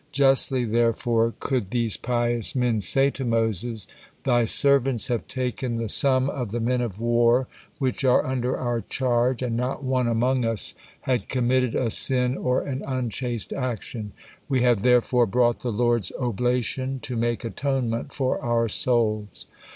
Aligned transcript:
Justly 0.11 0.65
therefore 0.65 1.35
could 1.39 1.69
these 1.69 1.95
pious 1.95 2.55
men 2.55 2.81
say 2.81 3.11
to 3.11 3.23
Moses: 3.23 3.85
"Thy 4.23 4.45
servants 4.45 5.09
have 5.09 5.27
taken 5.27 5.77
the 5.77 5.87
sum 5.87 6.27
of 6.27 6.49
the 6.51 6.59
men 6.59 6.81
of 6.81 6.99
war 6.99 7.47
which 7.77 8.03
are 8.03 8.25
under 8.25 8.57
our 8.57 8.81
charge, 8.81 9.43
and 9.43 9.55
not 9.55 9.83
one 9.83 10.07
among 10.07 10.43
us 10.43 10.73
had 11.01 11.29
committed 11.29 11.75
a 11.75 11.91
sin 11.91 12.35
or 12.35 12.61
an 12.63 12.81
unchaste 12.87 13.53
action. 13.53 14.13
We 14.49 14.61
have 14.63 14.81
therefore 14.81 15.27
brought 15.27 15.59
the 15.59 15.71
Lord's 15.71 16.11
oblation 16.19 16.99
to 17.01 17.15
make 17.15 17.45
atonement 17.45 18.11
for 18.11 18.39
our 18.41 18.67
souls." 18.67 19.45